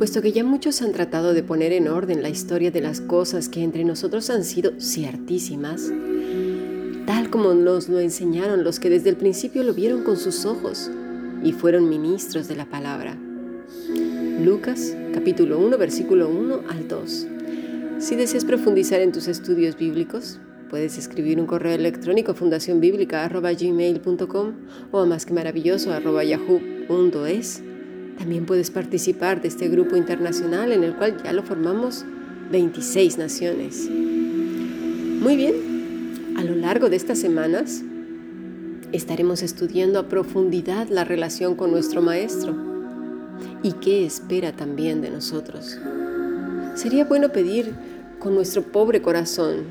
[0.00, 3.50] puesto que ya muchos han tratado de poner en orden la historia de las cosas
[3.50, 5.92] que entre nosotros han sido ciertísimas,
[7.04, 10.90] tal como nos lo enseñaron los que desde el principio lo vieron con sus ojos
[11.44, 13.18] y fueron ministros de la palabra.
[14.42, 17.26] Lucas capítulo 1 versículo 1 al 2.
[17.98, 20.38] Si deseas profundizar en tus estudios bíblicos,
[20.70, 24.52] puedes escribir un correo electrónico a fundacionbiblica.gmail.com
[24.92, 25.92] o a más que maravilloso
[28.20, 32.04] también puedes participar de este grupo internacional en el cual ya lo formamos
[32.52, 33.88] 26 naciones.
[33.88, 37.80] Muy bien, a lo largo de estas semanas
[38.92, 42.54] estaremos estudiando a profundidad la relación con nuestro Maestro
[43.62, 45.78] y qué espera también de nosotros.
[46.74, 47.72] Sería bueno pedir
[48.18, 49.64] con nuestro pobre corazón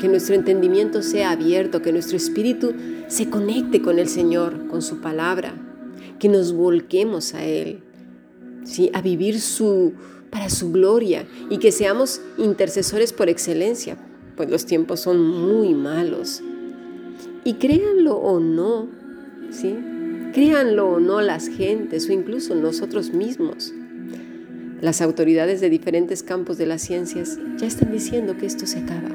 [0.00, 2.74] que nuestro entendimiento sea abierto, que nuestro espíritu
[3.06, 5.54] se conecte con el Señor, con su palabra,
[6.18, 7.80] que nos volquemos a Él,
[8.64, 8.90] ¿sí?
[8.92, 9.92] a vivir su,
[10.30, 13.96] para su gloria y que seamos intercesores por excelencia,
[14.36, 16.42] pues los tiempos son muy malos.
[17.44, 18.88] Y créanlo o no,
[19.50, 19.74] ¿sí?
[20.32, 23.72] créanlo o no las gentes o incluso nosotros mismos.
[24.80, 29.08] Las autoridades de diferentes campos de las ciencias ya están diciendo que esto se acaba.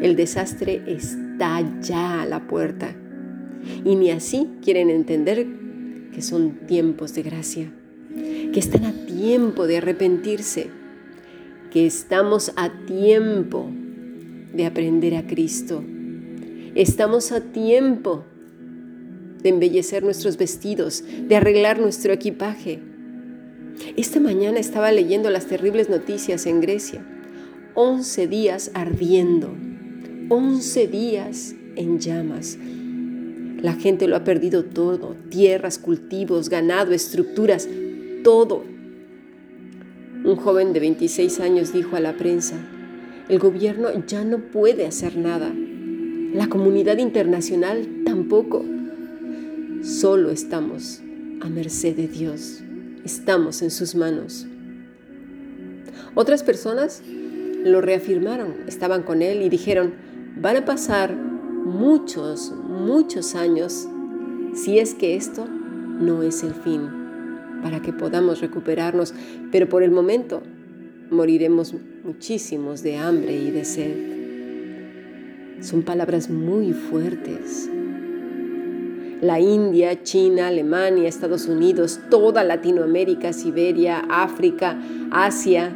[0.00, 2.94] El desastre está ya a la puerta.
[3.84, 5.65] Y ni así quieren entender
[6.16, 7.70] que son tiempos de gracia,
[8.54, 10.68] que están a tiempo de arrepentirse,
[11.70, 13.68] que estamos a tiempo
[14.54, 15.84] de aprender a Cristo.
[16.74, 18.24] Estamos a tiempo
[19.42, 22.78] de embellecer nuestros vestidos, de arreglar nuestro equipaje.
[23.98, 27.06] Esta mañana estaba leyendo las terribles noticias en Grecia.
[27.74, 29.54] Once días ardiendo,
[30.30, 32.56] once días en llamas.
[33.62, 37.68] La gente lo ha perdido todo, tierras, cultivos, ganado, estructuras,
[38.22, 38.64] todo.
[40.24, 42.56] Un joven de 26 años dijo a la prensa,
[43.28, 45.52] el gobierno ya no puede hacer nada,
[46.34, 48.64] la comunidad internacional tampoco.
[49.82, 51.00] Solo estamos
[51.40, 52.60] a merced de Dios,
[53.04, 54.46] estamos en sus manos.
[56.14, 57.02] Otras personas
[57.64, 59.94] lo reafirmaron, estaban con él y dijeron,
[60.40, 61.14] van a pasar
[61.66, 63.88] muchos, muchos años
[64.54, 66.88] si es que esto no es el fin,
[67.62, 69.12] para que podamos recuperarnos,
[69.50, 70.42] pero por el momento
[71.10, 71.74] moriremos
[72.04, 73.96] muchísimos de hambre y de sed.
[75.60, 77.68] Son palabras muy fuertes.
[79.20, 84.78] La India, China, Alemania, Estados Unidos, toda Latinoamérica, Siberia, África,
[85.10, 85.74] Asia,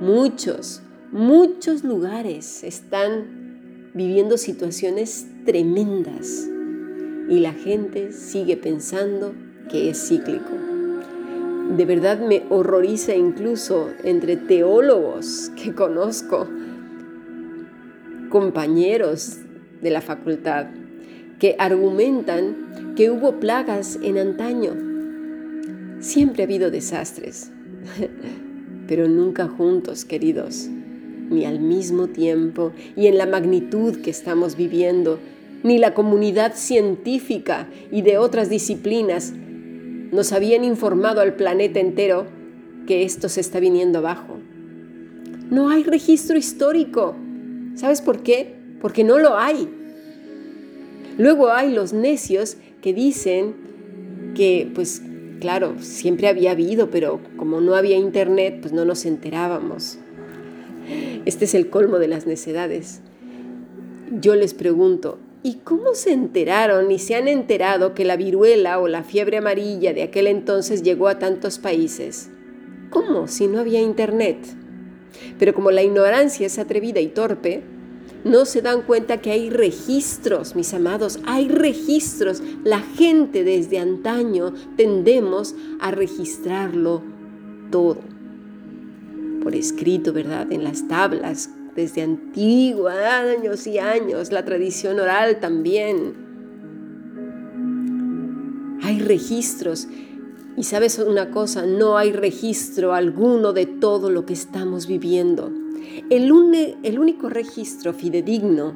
[0.00, 3.39] muchos, muchos lugares están
[3.94, 6.48] viviendo situaciones tremendas
[7.28, 9.34] y la gente sigue pensando
[9.70, 10.52] que es cíclico.
[11.76, 16.48] De verdad me horroriza incluso entre teólogos que conozco,
[18.28, 19.38] compañeros
[19.80, 20.66] de la facultad,
[21.38, 24.74] que argumentan que hubo plagas en antaño.
[26.00, 27.50] Siempre ha habido desastres,
[28.88, 30.68] pero nunca juntos, queridos
[31.30, 35.18] ni al mismo tiempo y en la magnitud que estamos viviendo,
[35.62, 39.32] ni la comunidad científica y de otras disciplinas
[40.12, 42.26] nos habían informado al planeta entero
[42.86, 44.38] que esto se está viniendo abajo.
[45.50, 47.14] No hay registro histórico.
[47.74, 48.54] ¿Sabes por qué?
[48.80, 49.68] Porque no lo hay.
[51.16, 53.54] Luego hay los necios que dicen
[54.34, 55.02] que, pues,
[55.38, 59.99] claro, siempre había habido, pero como no había internet, pues no nos enterábamos.
[61.26, 63.00] Este es el colmo de las necedades.
[64.10, 68.88] Yo les pregunto, ¿y cómo se enteraron y se han enterado que la viruela o
[68.88, 72.30] la fiebre amarilla de aquel entonces llegó a tantos países?
[72.90, 74.38] ¿Cómo si no había internet?
[75.38, 77.62] Pero como la ignorancia es atrevida y torpe,
[78.24, 82.42] no se dan cuenta que hay registros, mis amados, hay registros.
[82.64, 87.02] La gente desde antaño tendemos a registrarlo
[87.70, 88.19] todo
[89.54, 90.50] escrito, ¿verdad?
[90.52, 96.14] En las tablas, desde antiguos años y años, la tradición oral también.
[98.82, 99.88] Hay registros.
[100.56, 105.50] Y sabes una cosa, no hay registro alguno de todo lo que estamos viviendo.
[106.10, 108.74] El único registro fidedigno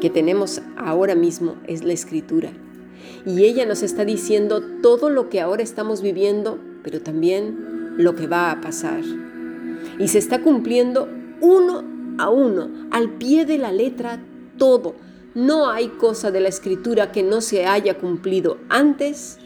[0.00, 2.50] que tenemos ahora mismo es la escritura.
[3.24, 7.65] Y ella nos está diciendo todo lo que ahora estamos viviendo, pero también
[7.96, 9.02] lo que va a pasar.
[9.98, 11.08] Y se está cumpliendo
[11.40, 11.84] uno
[12.18, 14.22] a uno, al pie de la letra,
[14.56, 14.94] todo.
[15.34, 19.38] No hay cosa de la escritura que no se haya cumplido antes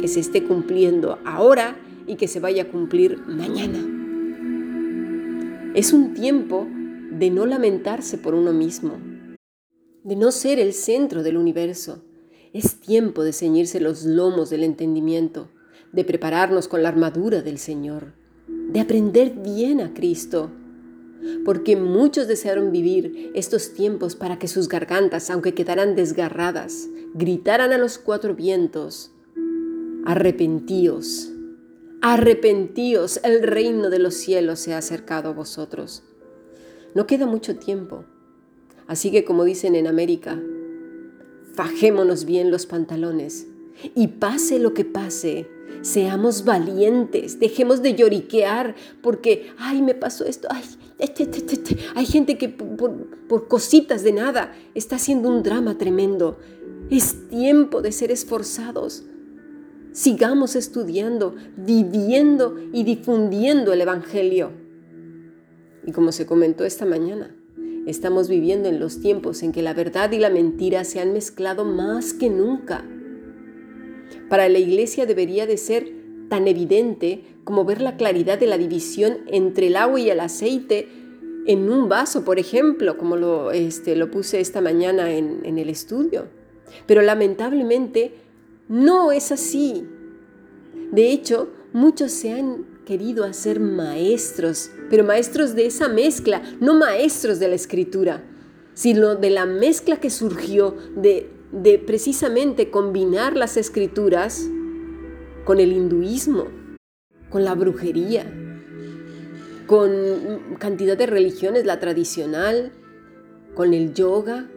[0.00, 1.76] que se esté cumpliendo ahora
[2.06, 3.78] y que se vaya a cumplir mañana.
[5.74, 6.66] Es un tiempo
[7.10, 8.98] de no lamentarse por uno mismo,
[10.04, 12.02] de no ser el centro del universo.
[12.52, 15.48] Es tiempo de ceñirse los lomos del entendimiento,
[15.96, 18.12] de prepararnos con la armadura del Señor,
[18.46, 20.50] de aprender bien a Cristo,
[21.42, 27.78] porque muchos desearon vivir estos tiempos para que sus gargantas, aunque quedaran desgarradas, gritaran a
[27.78, 29.10] los cuatro vientos,
[30.04, 31.32] arrepentíos,
[32.02, 36.04] arrepentíos, el reino de los cielos se ha acercado a vosotros.
[36.94, 38.04] No queda mucho tiempo,
[38.86, 40.38] así que como dicen en América,
[41.54, 43.46] fajémonos bien los pantalones
[43.94, 45.55] y pase lo que pase,
[45.86, 50.64] Seamos valientes, dejemos de lloriquear porque, ay, me pasó esto, ay,
[51.94, 56.40] hay gente que por cositas de nada está haciendo un drama tremendo.
[56.90, 59.04] Es tiempo de ser esforzados.
[59.92, 64.50] Sigamos estudiando, viviendo y difundiendo el Evangelio.
[65.86, 67.32] Y como se comentó esta mañana,
[67.86, 71.64] estamos viviendo en los tiempos en que la verdad y la mentira se han mezclado
[71.64, 72.84] más que nunca.
[74.28, 75.92] Para la iglesia debería de ser
[76.28, 80.88] tan evidente como ver la claridad de la división entre el agua y el aceite
[81.46, 85.70] en un vaso, por ejemplo, como lo, este, lo puse esta mañana en, en el
[85.70, 86.26] estudio.
[86.86, 88.14] Pero lamentablemente
[88.68, 89.86] no es así.
[90.90, 97.38] De hecho, muchos se han querido hacer maestros, pero maestros de esa mezcla, no maestros
[97.38, 98.24] de la escritura,
[98.74, 104.48] sino de la mezcla que surgió de de precisamente combinar las escrituras
[105.44, 106.48] con el hinduismo,
[107.30, 108.30] con la brujería,
[109.66, 112.72] con cantidad de religiones, la tradicional,
[113.54, 114.48] con el yoga,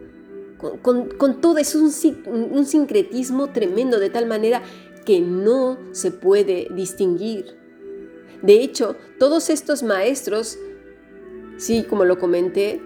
[0.82, 1.58] con, todo.
[1.58, 1.90] Es un,
[2.26, 4.62] un sincretismo tremendo de tal manera
[5.04, 7.56] que no se puede distinguir.
[8.42, 10.58] De hecho, todos estos maestros,
[11.56, 12.80] sí, como lo comenté,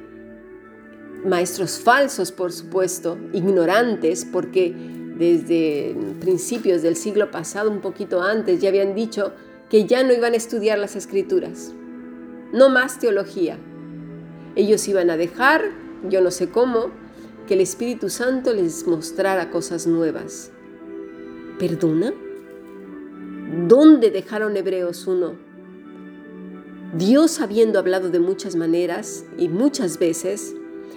[1.24, 4.74] maestros falsos, por supuesto, ignorantes, porque
[5.16, 9.32] desde principios del siglo pasado, un poquito antes, ya habían dicho
[9.70, 11.72] que ya no iban a estudiar las escrituras,
[12.52, 13.58] no más teología.
[14.56, 15.70] Ellos iban a dejar,
[16.08, 16.90] yo no sé cómo,
[17.46, 20.50] que el Espíritu Santo les mostrara cosas nuevas.
[21.58, 22.12] ¿Perdona?
[23.68, 25.34] ¿Dónde dejaron Hebreos 1?
[26.96, 30.54] Dios habiendo hablado de muchas maneras y muchas veces,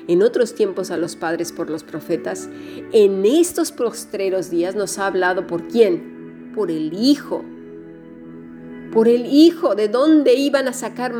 [0.07, 2.49] en otros tiempos a los padres por los profetas,
[2.93, 6.51] en estos postreros días nos ha hablado por quién?
[6.55, 7.43] Por el Hijo.
[8.91, 11.13] Por el Hijo, ¿de dónde iban a sacar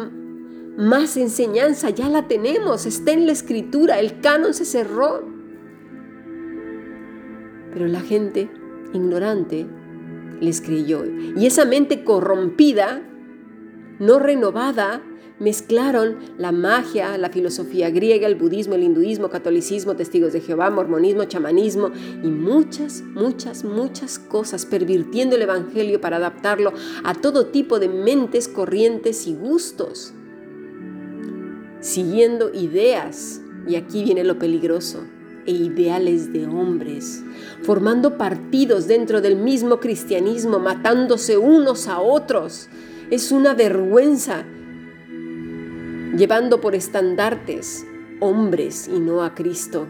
[0.78, 1.90] más enseñanza?
[1.90, 5.24] Ya la tenemos, está en la escritura, el canon se cerró.
[7.74, 8.50] Pero la gente
[8.94, 9.68] ignorante
[10.40, 11.04] les creyó.
[11.36, 13.02] Y esa mente corrompida,
[14.00, 15.02] no renovada,
[15.40, 21.26] mezclaron la magia, la filosofía griega, el budismo, el hinduismo, catolicismo, testigos de Jehová, mormonismo,
[21.26, 21.92] chamanismo
[22.24, 26.74] y muchas, muchas, muchas cosas, pervirtiendo el Evangelio para adaptarlo
[27.04, 30.14] a todo tipo de mentes, corrientes y gustos,
[31.80, 35.04] siguiendo ideas, y aquí viene lo peligroso,
[35.46, 37.24] e ideales de hombres,
[37.64, 42.68] formando partidos dentro del mismo cristianismo, matándose unos a otros.
[43.10, 44.46] Es una vergüenza
[46.18, 47.86] llevando por estandartes
[48.20, 49.88] hombres y no a Cristo.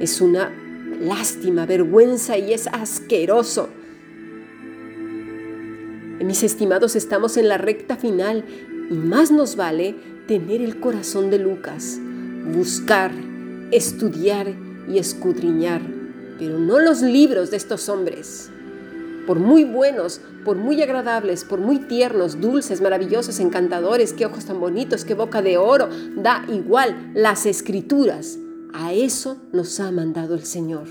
[0.00, 0.50] Es una
[1.00, 3.68] lástima, vergüenza y es asqueroso.
[6.24, 8.44] Mis estimados, estamos en la recta final
[8.90, 9.94] y más nos vale
[10.26, 11.98] tener el corazón de Lucas,
[12.54, 13.12] buscar,
[13.70, 14.54] estudiar
[14.88, 15.82] y escudriñar,
[16.38, 18.50] pero no los libros de estos hombres
[19.26, 24.60] por muy buenos, por muy agradables, por muy tiernos, dulces, maravillosos, encantadores, qué ojos tan
[24.60, 28.38] bonitos, qué boca de oro, da igual las escrituras.
[28.72, 30.88] A eso nos ha mandado el Señor,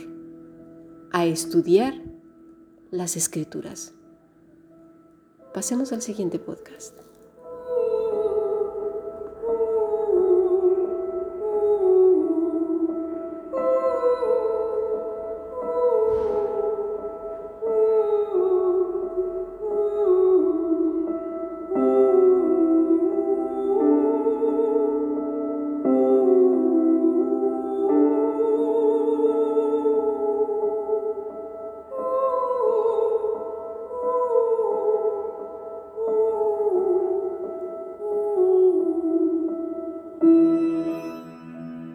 [1.11, 1.93] a estudiar
[2.91, 3.93] las escrituras.
[5.53, 7.12] Pasemos al siguiente podcast.